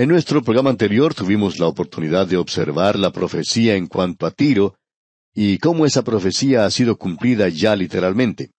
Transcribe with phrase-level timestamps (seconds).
[0.00, 4.78] En nuestro programa anterior tuvimos la oportunidad de observar la profecía en cuanto a Tiro
[5.34, 8.50] y cómo esa profecía ha sido cumplida ya literalmente.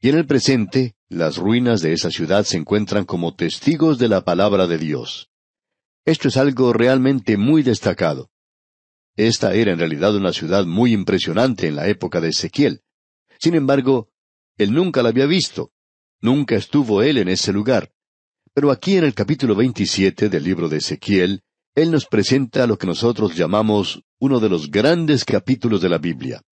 [0.00, 4.24] Y en el presente, las ruinas de esa ciudad se encuentran como testigos de la
[4.24, 5.30] palabra de Dios.
[6.04, 8.30] Esto es algo realmente muy destacado.
[9.16, 12.82] Esta era en realidad una ciudad muy impresionante en la época de Ezequiel.
[13.40, 14.10] Sin embargo,
[14.56, 15.72] él nunca la había visto.
[16.20, 17.90] Nunca estuvo él en ese lugar.
[18.58, 21.42] Pero aquí en el capítulo 27 del libro de Ezequiel,
[21.76, 26.42] él nos presenta lo que nosotros llamamos uno de los grandes capítulos de la Biblia.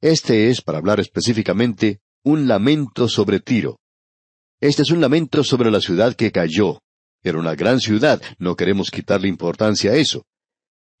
[0.00, 3.80] Este es, para hablar específicamente, un lamento sobre Tiro.
[4.60, 6.78] Este es un lamento sobre la ciudad que cayó.
[7.20, 10.24] Era una gran ciudad, no queremos quitarle importancia a eso.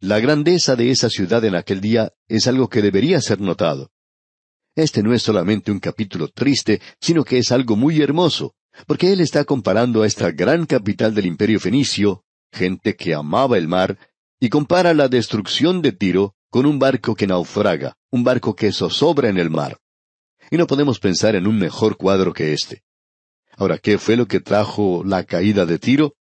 [0.00, 3.92] La grandeza de esa ciudad en aquel día es algo que debería ser notado.
[4.74, 9.20] Este no es solamente un capítulo triste, sino que es algo muy hermoso, porque él
[9.20, 13.98] está comparando a esta gran capital del imperio fenicio, gente que amaba el mar,
[14.38, 19.28] y compara la destrucción de Tiro con un barco que naufraga, un barco que zozobra
[19.28, 19.78] en el mar
[20.50, 22.82] y no podemos pensar en un mejor cuadro que este.
[23.56, 26.14] Ahora, ¿qué fue lo que trajo la caída de Tiro?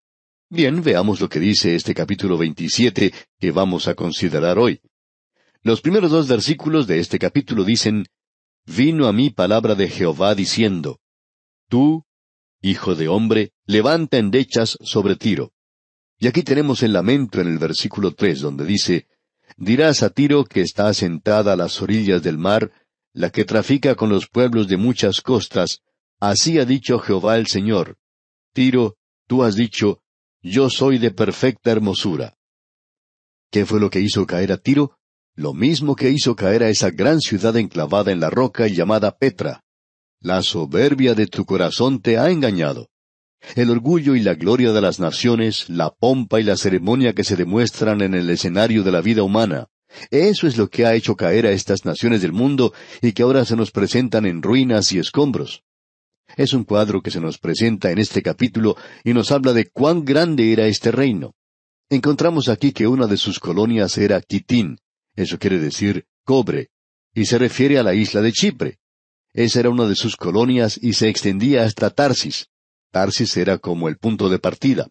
[0.50, 4.82] Bien, veamos lo que dice este capítulo 27 que vamos a considerar hoy.
[5.62, 8.06] Los primeros dos versículos de este capítulo dicen,
[8.66, 11.00] Vino a mí palabra de Jehová diciendo,
[11.70, 12.06] Tú,
[12.64, 15.52] hijo de hombre, levanta endechas sobre Tiro.
[16.18, 19.08] Y aquí tenemos el lamento en el versículo tres, donde dice,
[19.58, 22.72] Dirás a Tiro que está asentada a las orillas del mar,
[23.12, 25.82] la que trafica con los pueblos de muchas costas,
[26.20, 27.98] así ha dicho Jehová el Señor.
[28.54, 28.96] Tiro,
[29.28, 30.02] tú has dicho,
[30.42, 32.38] yo soy de perfecta hermosura.
[33.52, 34.98] ¿Qué fue lo que hizo caer a Tiro?
[35.36, 39.63] Lo mismo que hizo caer a esa gran ciudad enclavada en la roca llamada Petra.
[40.24, 42.88] La soberbia de tu corazón te ha engañado.
[43.56, 47.36] El orgullo y la gloria de las naciones, la pompa y la ceremonia que se
[47.36, 49.68] demuestran en el escenario de la vida humana,
[50.12, 53.44] eso es lo que ha hecho caer a estas naciones del mundo y que ahora
[53.44, 55.66] se nos presentan en ruinas y escombros.
[56.38, 60.06] Es un cuadro que se nos presenta en este capítulo y nos habla de cuán
[60.06, 61.36] grande era este reino.
[61.90, 64.78] Encontramos aquí que una de sus colonias era Quitín,
[65.18, 66.70] eso quiere decir cobre,
[67.14, 68.80] y se refiere a la isla de Chipre.
[69.34, 72.50] Esa era una de sus colonias y se extendía hasta Tarsis.
[72.92, 74.88] Tarsis era como el punto de partida.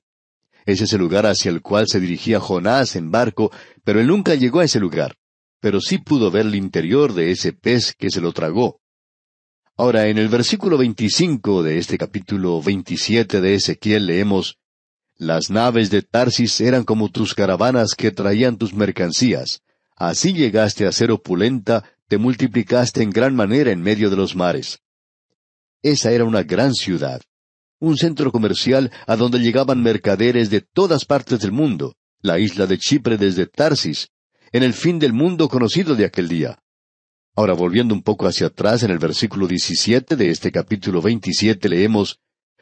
[0.66, 3.52] Ese es el lugar hacia el cual se dirigía Jonás en barco,
[3.84, 5.16] pero él nunca llegó a ese lugar.
[5.60, 8.80] Pero sí pudo ver el interior de ese pez que se lo tragó.
[9.76, 14.58] Ahora, en el versículo 25 de este capítulo 27 de Ezequiel leemos,
[15.16, 19.62] Las naves de Tarsis eran como tus caravanas que traían tus mercancías.
[19.96, 24.80] Así llegaste a ser opulenta, te multiplicaste en gran manera en medio de los mares.
[25.82, 27.22] Esa era una gran ciudad
[27.78, 32.76] un centro comercial a donde llegaban mercaderes de todas partes del mundo, la isla de
[32.76, 34.10] Chipre desde Tarsis,
[34.52, 36.58] en el fin del mundo conocido de aquel día.
[37.34, 42.20] Ahora volviendo un poco hacia atrás en el versículo 17 de este capítulo 27 leemos,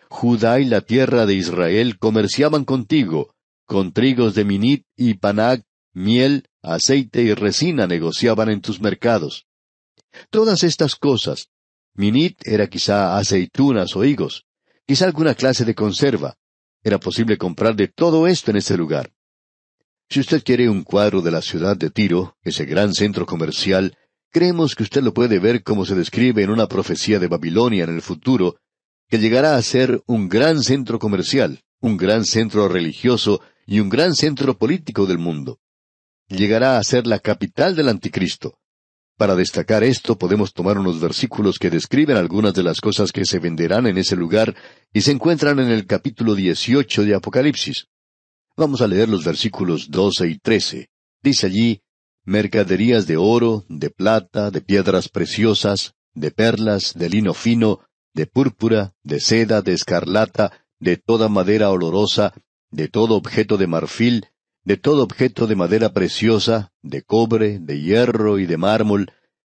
[0.08, 3.34] Judá y la tierra de Israel comerciaban contigo,
[3.66, 9.46] con trigos de Minit y Panac, miel, aceite y resina negociaban en tus mercados.
[10.30, 11.50] Todas estas cosas,
[11.94, 14.44] Minit era quizá aceitunas o higos,
[14.86, 16.36] quizá alguna clase de conserva.
[16.82, 19.12] Era posible comprar de todo esto en ese lugar.
[20.08, 23.96] Si usted quiere un cuadro de la ciudad de Tiro, ese gran centro comercial,
[24.30, 27.94] creemos que usted lo puede ver como se describe en una profecía de Babilonia en
[27.94, 28.56] el futuro,
[29.08, 34.14] que llegará a ser un gran centro comercial, un gran centro religioso y un gran
[34.14, 35.60] centro político del mundo.
[36.30, 38.60] Llegará a ser la capital del anticristo.
[39.16, 43.40] Para destacar esto podemos tomar unos versículos que describen algunas de las cosas que se
[43.40, 44.54] venderán en ese lugar
[44.92, 47.88] y se encuentran en el capítulo 18 de Apocalipsis.
[48.56, 50.88] Vamos a leer los versículos 12 y 13.
[51.20, 51.82] Dice allí,
[52.24, 57.80] mercaderías de oro, de plata, de piedras preciosas, de perlas, de lino fino,
[58.14, 62.32] de púrpura, de seda, de escarlata, de toda madera olorosa,
[62.70, 64.29] de todo objeto de marfil,
[64.64, 69.12] de todo objeto de madera preciosa, de cobre, de hierro y de mármol,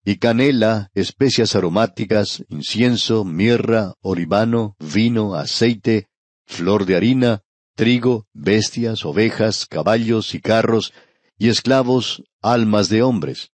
[0.03, 6.07] y canela, especias aromáticas, incienso, mirra, olivano, vino, aceite,
[6.45, 7.41] flor de harina,
[7.75, 10.93] trigo, bestias, ovejas, caballos y carros,
[11.37, 13.51] y esclavos, almas de hombres.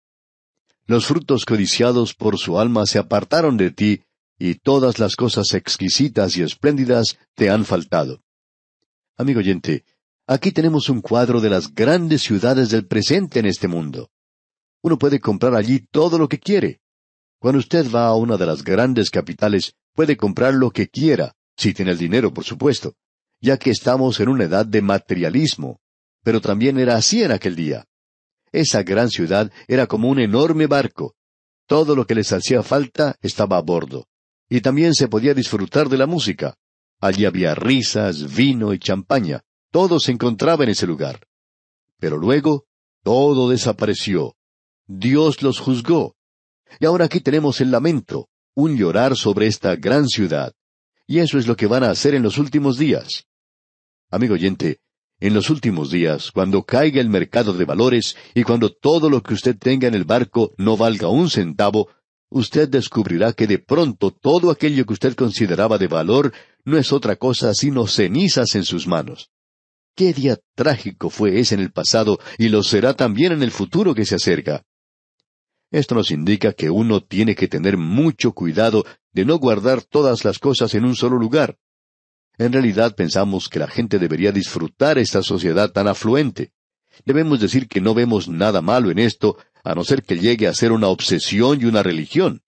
[0.85, 4.03] Los frutos codiciados por su alma se apartaron de ti,
[4.39, 8.21] y todas las cosas exquisitas y espléndidas te han faltado.
[9.17, 9.83] Amigo oyente,
[10.29, 14.09] Aquí tenemos un cuadro de las grandes ciudades del presente en este mundo.
[14.83, 16.81] Uno puede comprar allí todo lo que quiere.
[17.39, 21.74] Cuando usted va a una de las grandes capitales, puede comprar lo que quiera, si
[21.74, 22.94] tiene el dinero, por supuesto.
[23.39, 25.79] ya que estamos en una edad de materialismo.
[26.24, 27.85] Pero también era así en aquel día.
[28.51, 31.15] Esa gran ciudad era como un enorme barco.
[31.68, 34.07] Todo lo que les hacía falta estaba a bordo.
[34.50, 36.56] Y también se podía disfrutar de la música.
[37.00, 39.44] Allí había risas, vino y champaña.
[39.71, 41.27] Todo se encontraba en ese lugar.
[41.99, 42.65] Pero luego,
[43.03, 44.35] todo desapareció.
[44.87, 46.15] Dios los juzgó.
[46.79, 50.53] Y ahora aquí tenemos el lamento, un llorar sobre esta gran ciudad.
[51.05, 53.25] Y eso es lo que van a hacer en los últimos días.
[54.09, 54.79] Amigo oyente,
[55.19, 59.33] en los últimos días, cuando caiga el mercado de valores y cuando todo lo que
[59.33, 61.89] usted tenga en el barco no valga un centavo,
[62.29, 66.33] usted descubrirá que de pronto todo aquello que usted consideraba de valor
[66.65, 69.31] no es otra cosa sino cenizas en sus manos.
[69.97, 73.95] Qué día trágico fue ese en el pasado y lo será también en el futuro
[73.95, 74.63] que se acerca.
[75.71, 80.38] Esto nos indica que uno tiene que tener mucho cuidado de no guardar todas las
[80.38, 81.57] cosas en un solo lugar.
[82.38, 86.51] En realidad pensamos que la gente debería disfrutar esta sociedad tan afluente.
[87.03, 90.53] Debemos decir que no vemos nada malo en esto, a no ser que llegue a
[90.53, 92.44] ser una obsesión y una religión.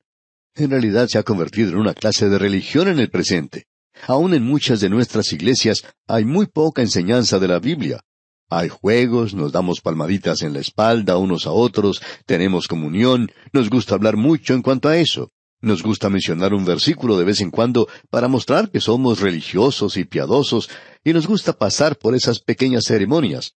[0.54, 3.69] En realidad se ha convertido en una clase de religión en el presente.
[4.08, 8.02] Aún en muchas de nuestras iglesias hay muy poca enseñanza de la Biblia.
[8.50, 13.96] Hay juegos, nos damos palmaditas en la espalda unos a otros, tenemos comunión, nos gusta
[13.96, 15.32] hablar mucho en cuanto a eso.
[15.62, 20.06] Nos gusta mencionar un versículo de vez en cuando para mostrar que somos religiosos y
[20.06, 20.70] piadosos,
[21.04, 23.56] y nos gusta pasar por esas pequeñas ceremonias.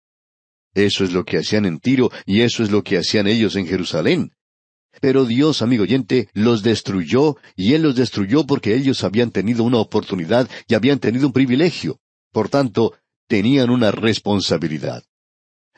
[0.75, 3.67] Eso es lo que hacían en Tiro y eso es lo que hacían ellos en
[3.67, 4.33] Jerusalén.
[5.01, 9.77] Pero Dios, amigo oyente, los destruyó, y Él los destruyó porque ellos habían tenido una
[9.77, 11.99] oportunidad y habían tenido un privilegio.
[12.31, 12.93] Por tanto,
[13.27, 15.03] tenían una responsabilidad.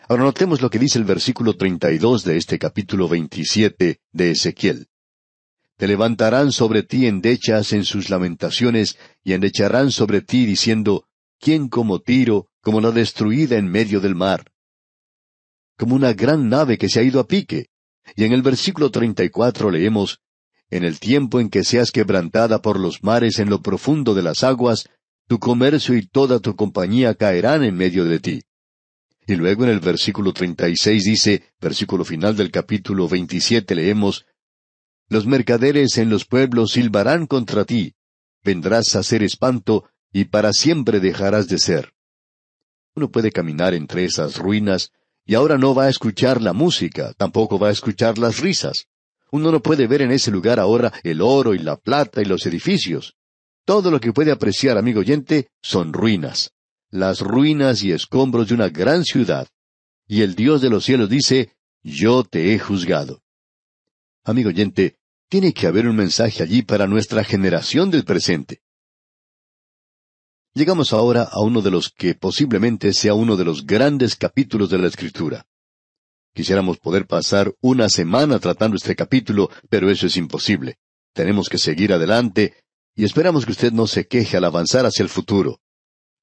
[0.08, 4.88] Ahora notemos lo que dice el versículo 32 de este capítulo 27 de Ezequiel.
[5.78, 11.08] Te levantarán sobre ti endechas en sus lamentaciones, y endecharán sobre ti diciendo,
[11.40, 14.52] ¿quién como Tiro, como la destruida en medio del mar?
[15.78, 17.68] Como una gran nave que se ha ido a pique.
[18.16, 20.20] Y en el versículo 34 leemos,
[20.70, 24.44] En el tiempo en que seas quebrantada por los mares en lo profundo de las
[24.44, 24.90] aguas,
[25.28, 28.42] tu comercio y toda tu compañía caerán en medio de ti.
[29.28, 34.26] Y luego en el versículo 36 dice, versículo final del capítulo 27 leemos,
[35.08, 37.96] los mercaderes en los pueblos silbarán contra ti.
[38.44, 41.94] Vendrás a ser espanto, y para siempre dejarás de ser.
[42.96, 44.92] Uno puede caminar entre esas ruinas,
[45.26, 48.88] y ahora no va a escuchar la música, tampoco va a escuchar las risas.
[49.32, 52.46] Uno no puede ver en ese lugar ahora el oro y la plata y los
[52.46, 53.16] edificios.
[53.66, 56.52] Todo lo que puede apreciar, amigo oyente, son ruinas.
[56.92, 59.48] Las ruinas y escombros de una gran ciudad.
[60.08, 63.24] Y el Dios de los cielos dice, Yo te he juzgado.
[64.24, 68.62] Amigo oyente, tiene que haber un mensaje allí para nuestra generación del presente.
[70.58, 74.78] Llegamos ahora a uno de los que posiblemente sea uno de los grandes capítulos de
[74.78, 75.46] la Escritura.
[76.34, 80.78] Quisiéramos poder pasar una semana tratando este capítulo, pero eso es imposible.
[81.14, 82.54] Tenemos que seguir adelante
[82.96, 85.60] y esperamos que usted no se queje al avanzar hacia el futuro.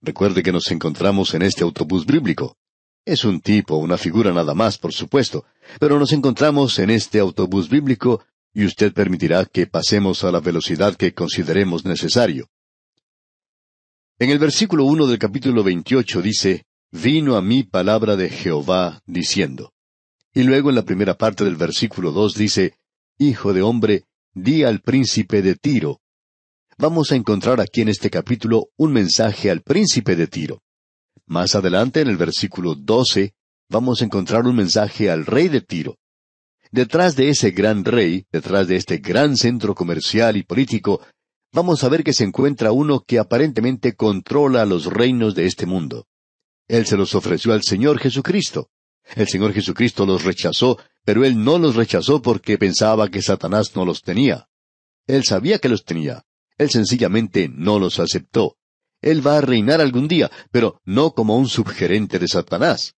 [0.00, 2.56] Recuerde que nos encontramos en este autobús bíblico.
[3.04, 5.44] Es un tipo, una figura nada más, por supuesto,
[5.78, 8.24] pero nos encontramos en este autobús bíblico
[8.54, 12.48] y usted permitirá que pasemos a la velocidad que consideremos necesario.
[14.18, 19.72] En el versículo uno del capítulo veintiocho dice, Vino a mí palabra de Jehová, diciendo.
[20.34, 22.74] Y luego en la primera parte del versículo dos dice,
[23.18, 24.04] Hijo de hombre,
[24.34, 26.00] di al príncipe de Tiro.
[26.78, 30.62] Vamos a encontrar aquí en este capítulo un mensaje al príncipe de Tiro.
[31.26, 33.34] Más adelante, en el versículo 12,
[33.68, 35.96] vamos a encontrar un mensaje al rey de Tiro.
[36.70, 41.00] Detrás de ese gran rey, detrás de este gran centro comercial y político,
[41.52, 46.06] vamos a ver que se encuentra uno que aparentemente controla los reinos de este mundo.
[46.68, 48.70] Él se los ofreció al Señor Jesucristo.
[49.14, 53.84] El Señor Jesucristo los rechazó, pero Él no los rechazó porque pensaba que Satanás no
[53.84, 54.48] los tenía.
[55.06, 56.24] Él sabía que los tenía.
[56.56, 58.56] Él sencillamente no los aceptó.
[59.00, 62.94] Él va a reinar algún día, pero no como un subgerente de Satanás.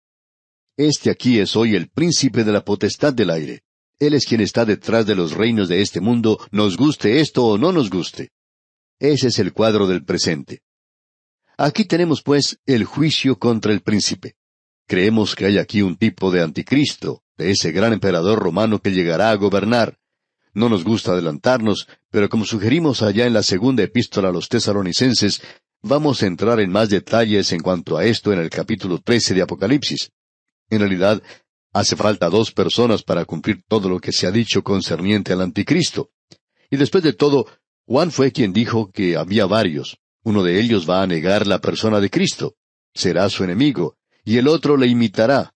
[0.76, 3.64] Este aquí es hoy el príncipe de la potestad del aire.
[4.00, 7.58] Él es quien está detrás de los reinos de este mundo, nos guste esto o
[7.58, 8.32] no nos guste.
[9.00, 10.62] Ese es el cuadro del presente.
[11.58, 14.36] Aquí tenemos, pues, el juicio contra el príncipe.
[14.88, 19.32] Creemos que hay aquí un tipo de anticristo, de ese gran emperador romano que llegará
[19.32, 19.98] a gobernar.
[20.54, 25.42] No nos gusta adelantarnos, pero como sugerimos allá en la segunda epístola a los tesalonicenses,
[25.86, 29.42] Vamos a entrar en más detalles en cuanto a esto en el capítulo 13 de
[29.42, 30.14] Apocalipsis.
[30.70, 31.22] En realidad,
[31.74, 36.12] hace falta dos personas para cumplir todo lo que se ha dicho concerniente al anticristo.
[36.70, 37.48] Y después de todo,
[37.86, 39.98] Juan fue quien dijo que había varios.
[40.24, 42.56] Uno de ellos va a negar la persona de Cristo,
[42.94, 45.54] será su enemigo, y el otro le imitará.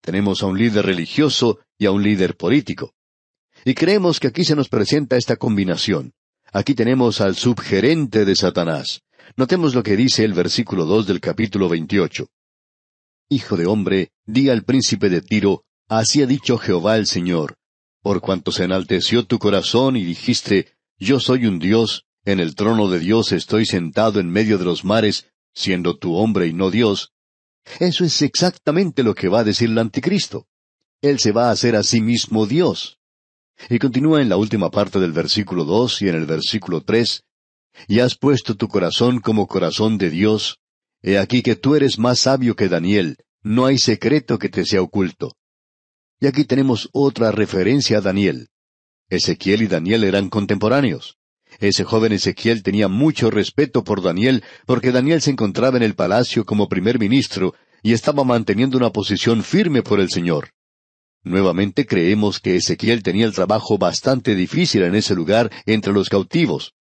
[0.00, 2.94] Tenemos a un líder religioso y a un líder político.
[3.64, 6.14] Y creemos que aquí se nos presenta esta combinación.
[6.52, 9.02] Aquí tenemos al subgerente de Satanás.
[9.36, 12.28] Notemos lo que dice el versículo dos del capítulo veintiocho.
[13.28, 17.56] Hijo de hombre, di al príncipe de Tiro, así ha dicho Jehová el Señor,
[18.00, 22.88] por cuanto se enalteció tu corazón y dijiste, yo soy un Dios, en el trono
[22.88, 27.12] de Dios estoy sentado en medio de los mares, siendo tu hombre y no Dios.
[27.80, 30.46] Eso es exactamente lo que va a decir el anticristo.
[31.02, 32.98] Él se va a hacer a sí mismo Dios.
[33.68, 37.24] Y continúa en la última parte del versículo dos y en el versículo tres,
[37.88, 40.58] y has puesto tu corazón como corazón de Dios.
[41.02, 44.82] He aquí que tú eres más sabio que Daniel, no hay secreto que te sea
[44.82, 45.36] oculto.
[46.20, 48.48] Y aquí tenemos otra referencia a Daniel.
[49.08, 51.16] Ezequiel y Daniel eran contemporáneos.
[51.60, 56.44] Ese joven Ezequiel tenía mucho respeto por Daniel porque Daniel se encontraba en el palacio
[56.44, 60.50] como primer ministro y estaba manteniendo una posición firme por el Señor.
[61.22, 66.74] Nuevamente creemos que Ezequiel tenía el trabajo bastante difícil en ese lugar entre los cautivos.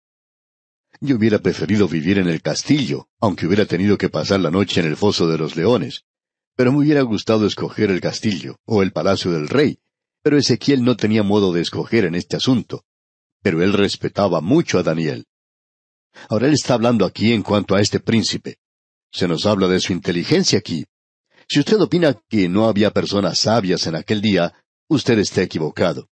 [1.00, 4.86] Yo hubiera preferido vivir en el castillo, aunque hubiera tenido que pasar la noche en
[4.86, 6.04] el foso de los leones.
[6.56, 9.78] Pero me hubiera gustado escoger el castillo, o el palacio del rey.
[10.24, 12.84] Pero Ezequiel no tenía modo de escoger en este asunto.
[13.42, 15.26] Pero él respetaba mucho a Daniel.
[16.30, 18.56] Ahora él está hablando aquí en cuanto a este príncipe.
[19.12, 20.86] Se nos habla de su inteligencia aquí.
[21.46, 24.54] Si usted opina que no había personas sabias en aquel día,
[24.88, 26.08] usted está equivocado.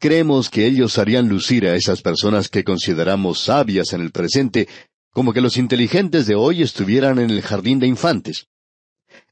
[0.00, 4.66] Creemos que ellos harían lucir a esas personas que consideramos sabias en el presente,
[5.12, 8.48] como que los inteligentes de hoy estuvieran en el jardín de infantes.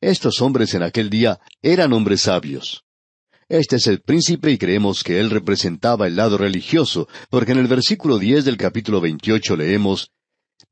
[0.01, 2.86] Estos hombres en aquel día eran hombres sabios.
[3.49, 7.69] Este es el príncipe y creemos que él representaba el lado religioso, porque en el
[7.69, 10.11] versículo diez del capítulo veintiocho leemos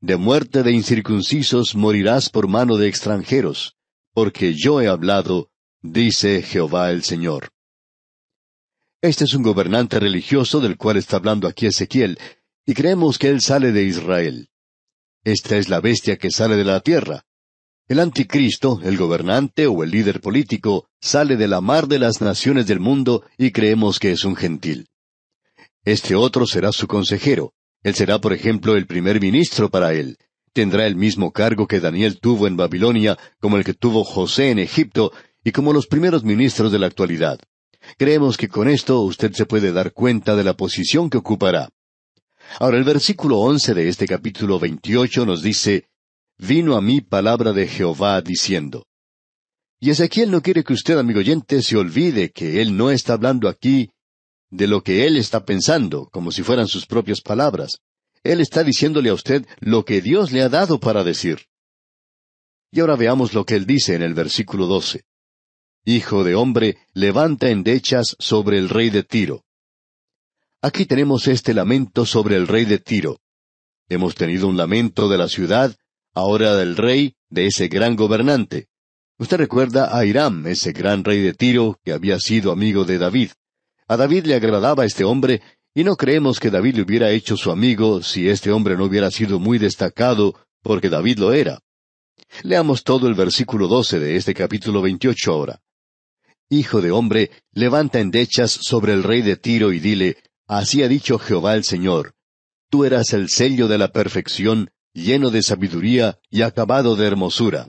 [0.01, 3.77] De muerte de incircuncisos morirás por mano de extranjeros,
[4.13, 5.51] porque yo he hablado,
[5.81, 7.49] dice Jehová el Señor.
[9.01, 12.19] Este es un gobernante religioso del cual está hablando aquí Ezequiel,
[12.65, 14.49] y creemos que él sale de Israel.
[15.23, 17.25] Esta es la bestia que sale de la tierra.
[17.87, 22.65] El anticristo, el gobernante o el líder político, sale de la mar de las naciones
[22.65, 24.87] del mundo y creemos que es un gentil.
[25.83, 27.53] Este otro será su consejero.
[27.83, 30.17] Él será, por ejemplo, el primer ministro para él.
[30.51, 34.57] Tendrá el mismo cargo que Daniel tuvo en Babilonia, como el que tuvo José en
[34.57, 35.11] Egipto,
[35.43, 37.39] y como los primeros ministros de la actualidad.
[37.99, 41.69] Creemos que con esto usted se puede dar cuenta de la posición que ocupará.
[42.59, 45.85] Ahora el versículo once de este capítulo veintiocho nos dice,
[46.37, 48.85] Vino a mí palabra de Jehová diciendo.
[49.79, 53.47] Y Ezequiel no quiere que usted, amigo oyente, se olvide que él no está hablando
[53.47, 53.91] aquí
[54.49, 57.79] de lo que él está pensando, como si fueran sus propias palabras.
[58.23, 61.45] Él está diciéndole a usted lo que Dios le ha dado para decir.
[62.71, 65.03] Y ahora veamos lo que él dice en el versículo doce.
[65.85, 69.45] Hijo de hombre, levanta endechas sobre el rey de Tiro.
[70.61, 73.19] Aquí tenemos este lamento sobre el rey de Tiro.
[73.87, 75.75] Hemos tenido un lamento de la ciudad,
[76.15, 78.69] ahora del rey, de ese gran gobernante.
[79.19, 83.31] Usted recuerda a Hiram, ese gran rey de Tiro, que había sido amigo de David.
[83.87, 85.41] A David le agradaba este hombre,
[85.73, 89.11] y no creemos que David le hubiera hecho su amigo si este hombre no hubiera
[89.11, 91.59] sido muy destacado, porque David lo era.
[92.43, 95.61] Leamos todo el versículo doce de este capítulo veintiocho ahora.
[96.49, 100.17] Hijo de hombre, levanta endechas sobre el rey de Tiro y dile,
[100.47, 102.13] Así ha dicho Jehová el Señor,
[102.69, 107.67] Tú eras el sello de la perfección, lleno de sabiduría y acabado de hermosura.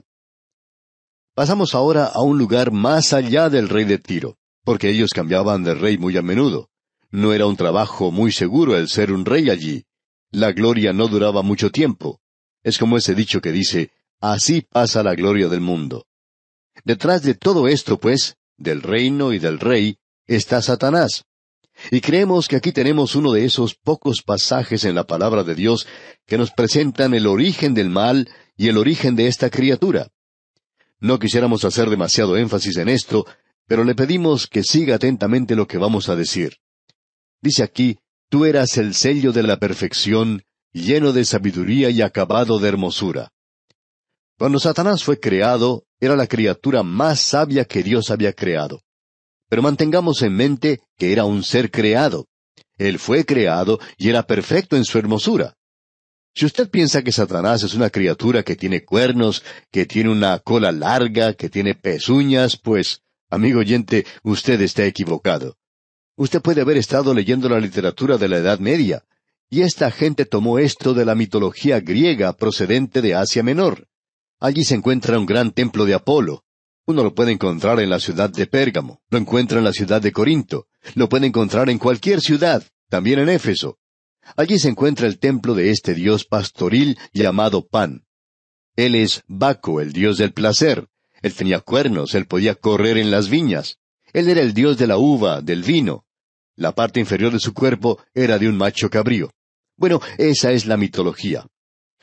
[1.35, 5.75] Pasamos ahora a un lugar más allá del rey de Tiro, porque ellos cambiaban de
[5.75, 6.69] rey muy a menudo.
[7.11, 9.83] No era un trabajo muy seguro el ser un rey allí.
[10.31, 12.21] La gloria no duraba mucho tiempo.
[12.63, 16.05] Es como ese dicho que dice, así pasa la gloria del mundo.
[16.85, 21.26] Detrás de todo esto, pues, del reino y del rey, está Satanás.
[21.91, 25.87] Y creemos que aquí tenemos uno de esos pocos pasajes en la palabra de Dios
[26.25, 30.07] que nos presentan el origen del mal y el origen de esta criatura.
[30.99, 33.25] No quisiéramos hacer demasiado énfasis en esto,
[33.67, 36.57] pero le pedimos que siga atentamente lo que vamos a decir.
[37.41, 42.69] Dice aquí, tú eras el sello de la perfección, lleno de sabiduría y acabado de
[42.69, 43.31] hermosura.
[44.37, 48.81] Cuando Satanás fue creado, era la criatura más sabia que Dios había creado.
[49.49, 52.27] Pero mantengamos en mente que era un ser creado.
[52.77, 55.55] Él fue creado y era perfecto en su hermosura.
[56.33, 60.71] Si usted piensa que Satanás es una criatura que tiene cuernos, que tiene una cola
[60.71, 65.57] larga, que tiene pezuñas, pues, amigo oyente, usted está equivocado.
[66.15, 69.03] Usted puede haber estado leyendo la literatura de la Edad Media,
[69.49, 73.87] Y esta gente tomó esto de la mitología griega procedente de Asia Menor.
[74.41, 76.43] Allí se encuentra un gran templo de Apolo.
[76.89, 80.13] Uno lo puede encontrar en la ciudad de Pérgamo, lo encuentra en la ciudad de
[80.13, 83.77] Corinto, lo puede encontrar en cualquier ciudad, también en Éfeso.
[84.37, 88.05] Allí se encuentra el templo de este dios pastoril llamado Pan.
[88.77, 90.87] Él es Baco, el dios del placer.
[91.21, 93.79] Él tenía cuernos, él podía correr en las viñas.
[94.13, 96.05] Él era el dios de la uva, del vino.
[96.55, 99.31] La parte inferior de su cuerpo era de un macho cabrío.
[99.75, 101.47] Bueno, esa es la mitología.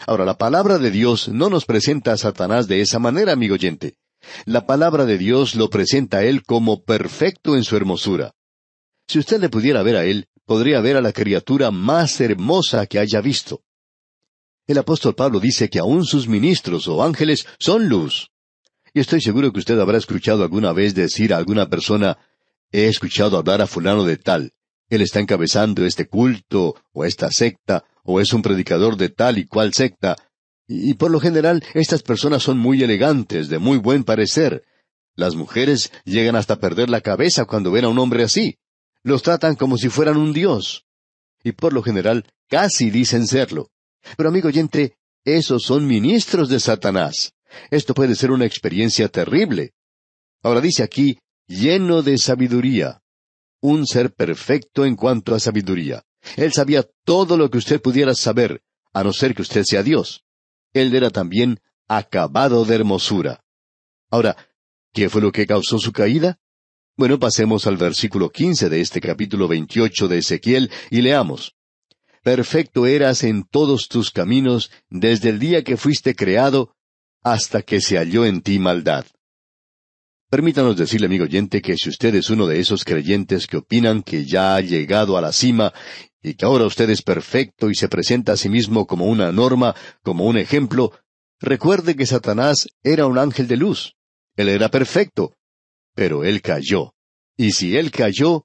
[0.06, 3.96] Ahora, la palabra de Dios no nos presenta a Satanás de esa manera, amigo oyente.
[4.44, 8.32] La palabra de Dios lo presenta a él como perfecto en su hermosura.
[9.08, 12.98] Si usted le pudiera ver a él, podría ver a la criatura más hermosa que
[12.98, 13.62] haya visto.
[14.66, 18.30] El apóstol Pablo dice que aún sus ministros o ángeles son luz.
[18.92, 22.16] Y estoy seguro que usted habrá escuchado alguna vez decir a alguna persona,
[22.72, 24.52] he escuchado hablar a fulano de tal,
[24.88, 29.46] él está encabezando este culto o esta secta, o es un predicador de tal y
[29.46, 30.16] cual secta,
[30.66, 34.64] y, por lo general estas personas son muy elegantes, de muy buen parecer.
[35.14, 38.59] Las mujeres llegan hasta perder la cabeza cuando ven a un hombre así.
[39.02, 40.87] Los tratan como si fueran un dios.
[41.42, 43.71] Y por lo general casi dicen serlo.
[44.16, 47.35] Pero amigo oyente, esos son ministros de Satanás.
[47.71, 49.75] Esto puede ser una experiencia terrible.
[50.42, 53.02] Ahora dice aquí, lleno de sabiduría.
[53.61, 56.04] Un ser perfecto en cuanto a sabiduría.
[56.37, 60.23] Él sabía todo lo que usted pudiera saber, a no ser que usted sea Dios.
[60.74, 63.42] Él era también acabado de hermosura.
[64.10, 64.36] Ahora,
[64.92, 66.38] ¿qué fue lo que causó su caída?
[66.96, 71.56] Bueno, pasemos al versículo quince de este capítulo veintiocho de Ezequiel y leamos.
[72.22, 76.76] Perfecto eras en todos tus caminos desde el día que fuiste creado
[77.22, 79.04] hasta que se halló en ti maldad.
[80.34, 84.24] Permítanos decirle, amigo oyente, que si usted es uno de esos creyentes que opinan que
[84.24, 85.72] ya ha llegado a la cima
[86.20, 89.76] y que ahora usted es perfecto y se presenta a sí mismo como una norma,
[90.02, 90.90] como un ejemplo,
[91.38, 93.94] recuerde que Satanás era un ángel de luz.
[94.35, 95.37] Él era perfecto,
[95.94, 96.94] pero él cayó.
[97.37, 98.44] Y si él cayó,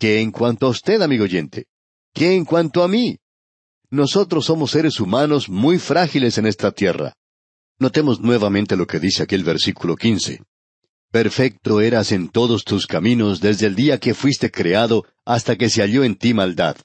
[0.00, 1.66] ¿qué en cuanto a usted, amigo oyente?
[2.12, 3.16] ¿Qué en cuanto a mí?
[3.90, 7.12] Nosotros somos seres humanos muy frágiles en esta tierra.
[7.78, 10.40] Notemos nuevamente lo que dice aquí el versículo quince.
[11.16, 15.80] Perfecto eras en todos tus caminos desde el día que fuiste creado hasta que se
[15.80, 16.76] halló en ti maldad.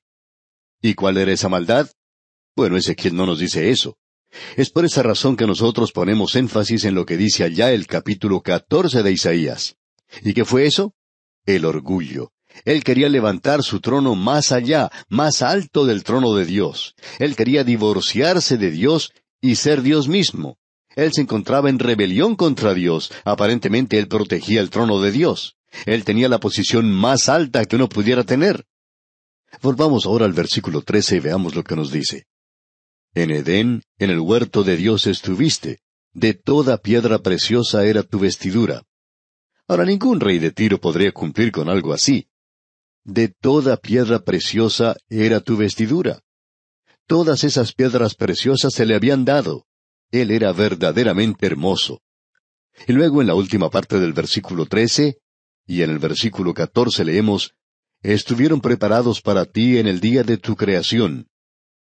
[0.82, 1.91] ¿Y cuál era esa maldad?
[2.56, 3.98] Bueno, Ezequiel no nos dice eso.
[4.56, 8.39] Es por esa razón que nosotros ponemos énfasis en lo que dice allá el capítulo
[8.39, 9.76] catorce de Isaías.
[10.22, 10.96] ¿Y qué fue eso?
[11.46, 12.32] El orgullo.
[12.63, 16.96] Él quería levantar su trono más allá, más alto del trono de Dios.
[17.20, 20.58] Él quería divorciarse de Dios y ser Dios mismo.
[20.95, 23.12] Él se encontraba en rebelión contra Dios.
[23.23, 25.56] Aparentemente él protegía el trono de Dios.
[25.86, 28.65] Él tenía la posición más alta que uno pudiera tener.
[29.62, 32.27] Volvamos ahora al versículo trece y veamos lo que nos dice.
[33.13, 35.80] En Edén, en el huerto de Dios estuviste.
[36.13, 38.84] De toda piedra preciosa era tu vestidura.
[39.67, 42.27] Ahora ningún rey de Tiro podría cumplir con algo así.
[43.04, 46.21] De toda piedra preciosa era tu vestidura.
[47.08, 49.65] Todas esas piedras preciosas se le habían dado.
[50.12, 52.02] Él era verdaderamente hermoso.
[52.88, 55.17] Y luego en la última parte del versículo trece
[55.65, 57.54] y en el versículo catorce leemos,
[58.04, 61.28] Estuvieron preparados para ti en el día de tu creación.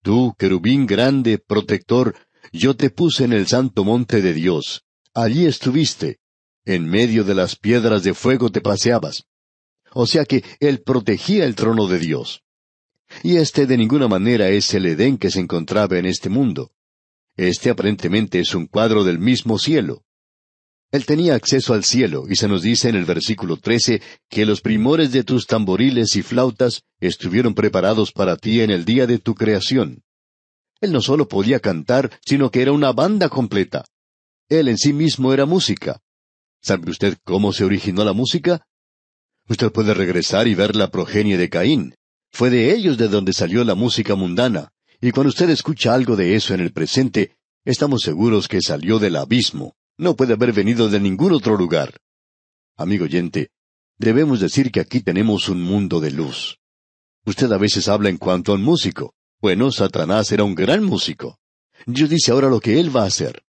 [0.03, 2.16] Tú, querubín grande, protector,
[2.53, 4.85] yo te puse en el santo monte de Dios.
[5.14, 6.18] Allí estuviste.
[6.64, 9.27] En medio de las piedras de fuego te paseabas.
[9.92, 12.42] O sea que Él protegía el trono de Dios.
[13.22, 16.72] Y este de ninguna manera es el Edén que se encontraba en este mundo.
[17.37, 20.05] Este aparentemente es un cuadro del mismo cielo.
[20.90, 24.61] Él tenía acceso al cielo, y se nos dice en el versículo trece que los
[24.61, 29.35] primores de tus tamboriles y flautas estuvieron preparados para ti en el día de tu
[29.35, 30.03] creación.
[30.83, 33.87] Él no solo podía cantar, sino que era una banda completa.
[34.51, 36.03] Él en sí mismo era música.
[36.61, 38.66] ¿Sabe usted cómo se originó la música?
[39.49, 41.95] Usted puede regresar y ver la progenie de Caín.
[42.31, 46.37] Fue de ellos de donde salió la música mundana, y cuando usted escucha algo de
[46.37, 51.01] eso en el presente, estamos seguros que salió del abismo, no puede haber venido de
[51.01, 52.01] ningún otro lugar.
[52.77, 53.51] Amigo oyente,
[53.99, 56.61] debemos decir que aquí tenemos un mundo de luz.
[57.27, 59.12] Usted a veces habla en cuanto a un músico.
[59.41, 61.41] Bueno, Satanás era un gran músico.
[61.85, 63.43] Dios dice ahora lo que él va a hacer.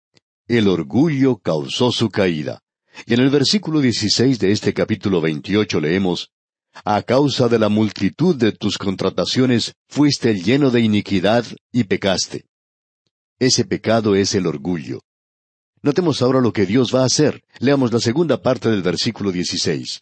[0.48, 2.64] El orgullo causó su caída.
[3.06, 6.32] Y en el versículo 16 de este capítulo 28 leemos,
[6.86, 12.46] A causa de la multitud de tus contrataciones fuiste lleno de iniquidad y pecaste.
[13.40, 15.00] Ese pecado es el orgullo.
[15.82, 17.44] Notemos ahora lo que Dios va a hacer.
[17.60, 20.02] Leamos la segunda parte del versículo 16.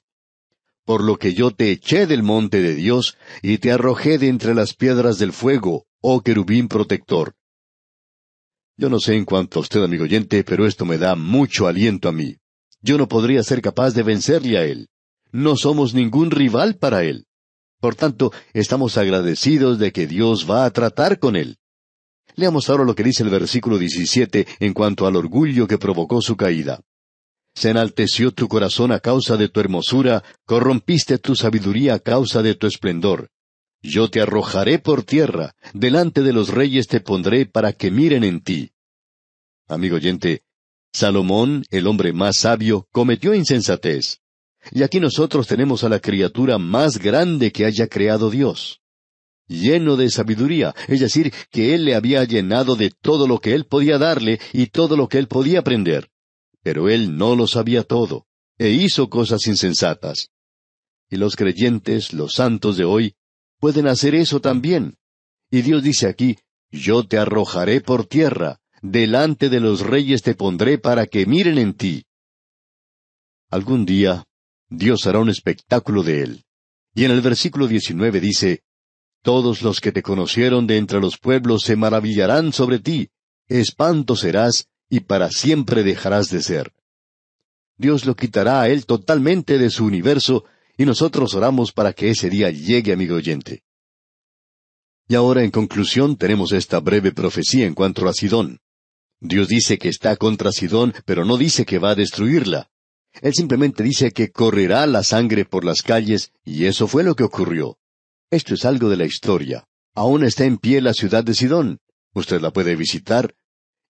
[0.85, 4.55] por lo que yo te eché del monte de Dios y te arrojé de entre
[4.55, 7.33] las piedras del fuego, oh querubín protector.
[8.77, 12.09] Yo no sé en cuanto a usted, amigo oyente, pero esto me da mucho aliento
[12.09, 12.35] a mí.
[12.81, 14.87] Yo no podría ser capaz de vencerle a él.
[15.31, 17.25] No somos ningún rival para él.
[17.79, 21.57] Por tanto, estamos agradecidos de que Dios va a tratar con él.
[22.35, 26.37] Leamos ahora lo que dice el versículo 17 en cuanto al orgullo que provocó su
[26.37, 26.81] caída.
[27.53, 32.55] Se enalteció tu corazón a causa de tu hermosura, corrompiste tu sabiduría a causa de
[32.55, 33.29] tu esplendor.
[33.81, 38.41] Yo te arrojaré por tierra, delante de los reyes te pondré para que miren en
[38.41, 38.71] ti.
[39.67, 40.43] Amigo oyente,
[40.93, 44.20] Salomón, el hombre más sabio, cometió insensatez.
[44.69, 48.81] Y aquí nosotros tenemos a la criatura más grande que haya creado Dios.
[49.47, 53.65] Lleno de sabiduría, es decir, que Él le había llenado de todo lo que Él
[53.65, 56.09] podía darle y todo lo que Él podía aprender.
[56.61, 60.29] Pero Él no lo sabía todo, e hizo cosas insensatas.
[61.09, 63.15] Y los creyentes, los santos de hoy,
[63.59, 64.97] pueden hacer eso también.
[65.49, 66.37] Y Dios dice aquí,
[66.71, 71.73] yo te arrojaré por tierra, delante de los reyes te pondré para que miren en
[71.73, 72.05] ti.
[73.49, 74.23] Algún día
[74.73, 76.45] Dios hará un espectáculo de él.
[76.95, 78.63] Y en el versículo 19 dice,
[79.21, 83.09] Todos los que te conocieron de entre los pueblos se maravillarán sobre ti,
[83.49, 86.73] espanto serás, y para siempre dejarás de ser.
[87.77, 90.45] Dios lo quitará a él totalmente de su universo,
[90.77, 93.63] y nosotros oramos para que ese día llegue, amigo oyente.
[95.09, 98.59] Y ahora, en conclusión, tenemos esta breve profecía en cuanto a Sidón.
[99.19, 102.70] Dios dice que está contra Sidón, pero no dice que va a destruirla.
[103.21, 107.23] Él simplemente dice que correrá la sangre por las calles, y eso fue lo que
[107.23, 107.77] ocurrió.
[108.29, 109.67] Esto es algo de la historia.
[109.93, 111.79] Aún está en pie la ciudad de Sidón.
[112.13, 113.35] Usted la puede visitar.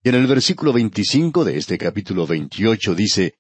[0.04, 3.36] Y en el versículo 25 de este capítulo 28 dice,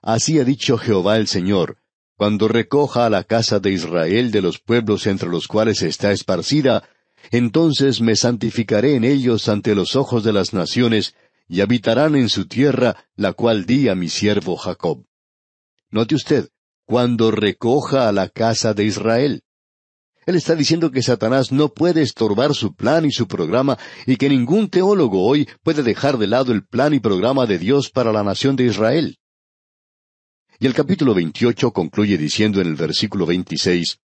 [0.00, 1.78] Así ha dicho Jehová el Señor,
[2.16, 6.88] cuando recoja a la casa de Israel de los pueblos entre los cuales está esparcida,
[7.30, 11.14] entonces me santificaré en ellos ante los ojos de las naciones,
[11.48, 15.05] y habitarán en su tierra, la cual di a mi siervo Jacob.
[15.90, 16.48] Note usted,
[16.84, 19.42] cuando recoja a la casa de Israel.
[20.26, 24.28] Él está diciendo que Satanás no puede estorbar su plan y su programa y que
[24.28, 28.24] ningún teólogo hoy puede dejar de lado el plan y programa de Dios para la
[28.24, 29.18] nación de Israel.
[30.58, 33.98] Y el capítulo 28 concluye diciendo en el versículo 26,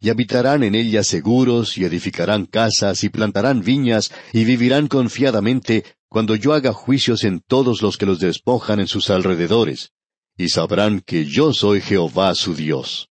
[0.00, 6.34] Y habitarán en ella seguros, y edificarán casas, y plantarán viñas, y vivirán confiadamente, cuando
[6.34, 9.93] yo haga juicios en todos los que los despojan en sus alrededores
[10.36, 13.08] y sabrán que yo soy Jehová su Dios.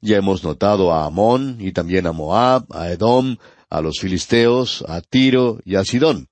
[0.00, 3.36] Ya hemos notado a Amón y también a Moab, a Edom,
[3.70, 6.28] a los filisteos, a Tiro y a Sidón.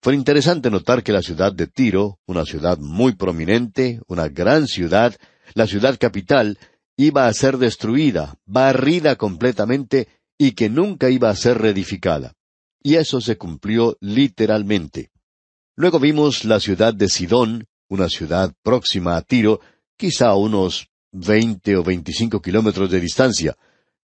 [0.00, 5.16] Fue interesante notar que la ciudad de Tiro, una ciudad muy prominente, una gran ciudad,
[5.54, 6.58] la ciudad capital,
[6.96, 12.34] iba a ser destruida, barrida completamente, y que nunca iba a ser reedificada.
[12.82, 15.10] Y eso se cumplió literalmente.
[15.74, 19.60] Luego vimos la ciudad de Sidón, una ciudad próxima a Tiro,
[19.96, 23.56] quizá a unos veinte o veinticinco kilómetros de distancia.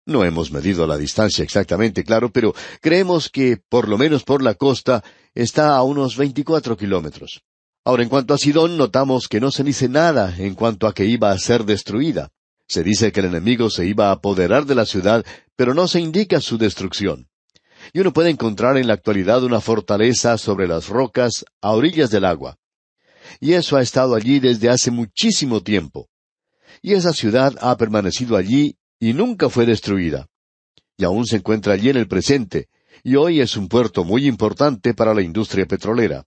[0.05, 4.55] No hemos medido la distancia exactamente, claro, pero creemos que, por lo menos por la
[4.55, 7.42] costa, está a unos veinticuatro kilómetros.
[7.85, 11.05] Ahora, en cuanto a Sidón, notamos que no se dice nada en cuanto a que
[11.05, 12.31] iba a ser destruida.
[12.66, 15.25] Se dice que el enemigo se iba a apoderar de la ciudad,
[15.57, 17.29] pero no se indica su destrucción.
[17.92, 22.25] Y uno puede encontrar en la actualidad una fortaleza sobre las rocas a orillas del
[22.25, 22.57] agua
[23.40, 26.09] y eso ha estado allí desde hace muchísimo tiempo.
[26.81, 30.29] Y esa ciudad ha permanecido allí y nunca fue destruida.
[30.97, 32.68] Y aún se encuentra allí en el presente,
[33.03, 36.25] y hoy es un puerto muy importante para la industria petrolera.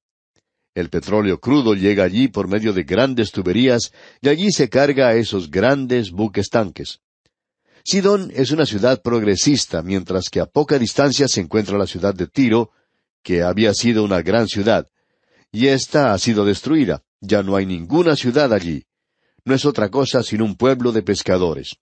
[0.74, 5.16] El petróleo crudo llega allí por medio de grandes tuberías y allí se carga a
[5.16, 7.00] esos grandes buques tanques.
[7.86, 12.28] Sidón es una ciudad progresista, mientras que a poca distancia se encuentra la ciudad de
[12.28, 12.72] Tiro,
[13.24, 14.88] que había sido una gran ciudad,
[15.56, 17.02] y ésta ha sido destruida.
[17.22, 18.84] Ya no hay ninguna ciudad allí.
[19.46, 21.78] No es otra cosa sino un pueblo de pescadores.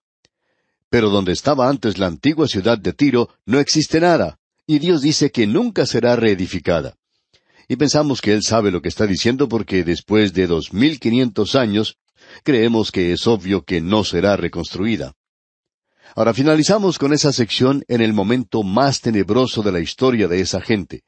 [0.89, 5.31] Pero donde estaba antes la antigua ciudad de Tiro no existe nada, y Dios dice
[5.31, 6.95] que nunca será reedificada.
[7.67, 11.55] Y pensamos que Él sabe lo que está diciendo porque después de dos mil quinientos
[11.55, 11.97] años,
[12.43, 15.15] creemos que es obvio que no será reconstruida.
[16.15, 20.61] Ahora finalizamos con esa sección en el momento más tenebroso de la historia de esa
[20.61, 21.01] gente.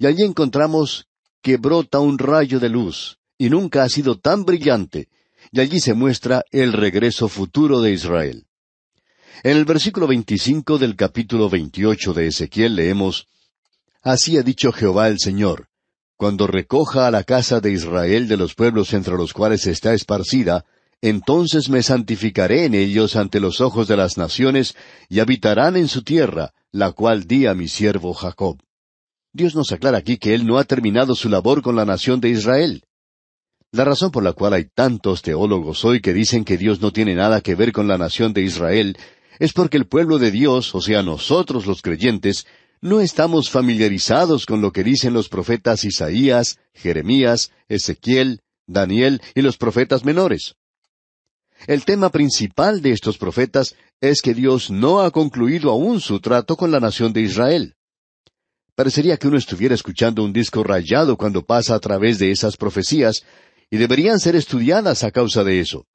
[0.00, 1.06] Y allí encontramos
[1.48, 5.08] que brota un rayo de luz, y nunca ha sido tan brillante,
[5.50, 8.44] y allí se muestra el regreso futuro de Israel.
[9.42, 13.28] En el versículo 25 del capítulo 28 de Ezequiel leemos,
[14.02, 15.68] Así ha dicho Jehová el Señor,
[16.18, 20.66] cuando recoja a la casa de Israel de los pueblos entre los cuales está esparcida,
[21.00, 24.76] entonces me santificaré en ellos ante los ojos de las naciones,
[25.08, 28.58] y habitarán en su tierra, la cual di a mi siervo Jacob.
[29.38, 32.28] Dios nos aclara aquí que Él no ha terminado su labor con la nación de
[32.28, 32.82] Israel.
[33.70, 37.14] La razón por la cual hay tantos teólogos hoy que dicen que Dios no tiene
[37.14, 38.98] nada que ver con la nación de Israel
[39.38, 42.48] es porque el pueblo de Dios, o sea nosotros los creyentes,
[42.80, 49.56] no estamos familiarizados con lo que dicen los profetas Isaías, Jeremías, Ezequiel, Daniel y los
[49.56, 50.56] profetas menores.
[51.68, 56.56] El tema principal de estos profetas es que Dios no ha concluido aún su trato
[56.56, 57.76] con la nación de Israel.
[58.78, 63.24] Parecería que uno estuviera escuchando un disco rayado cuando pasa a través de esas profecías,
[63.72, 65.88] y deberían ser estudiadas a causa de eso.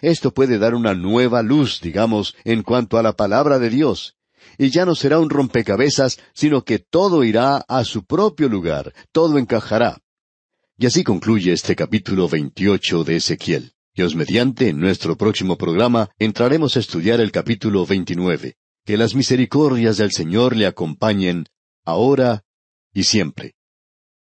[0.00, 4.16] Esto puede dar una nueva luz, digamos, en cuanto a la palabra de Dios,
[4.56, 9.36] y ya no será un rompecabezas, sino que todo irá a su propio lugar, todo
[9.36, 9.98] encajará.
[10.78, 13.72] Y así concluye este capítulo veintiocho de Ezequiel.
[13.94, 18.56] Dios mediante, en nuestro próximo programa entraremos a estudiar el capítulo veintinueve.
[18.86, 21.48] Que las misericordias del Señor le acompañen,
[21.84, 22.44] ahora
[22.92, 23.53] y siempre.